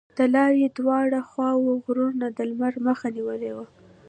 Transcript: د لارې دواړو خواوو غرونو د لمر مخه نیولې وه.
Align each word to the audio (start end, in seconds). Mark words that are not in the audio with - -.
د 0.17 0.19
لارې 0.35 0.65
دواړو 0.77 1.19
خواوو 1.29 1.81
غرونو 1.83 2.25
د 2.37 2.39
لمر 2.49 2.73
مخه 2.87 3.07
نیولې 3.17 3.51
وه. 3.55 3.65